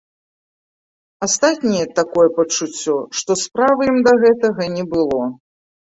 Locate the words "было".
4.95-5.21